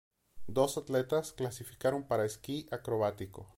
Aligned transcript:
Dos 0.47 0.79
atletas 0.79 1.31
clasificaron 1.31 2.07
para 2.07 2.25
esquí 2.25 2.65
acrobático. 2.71 3.47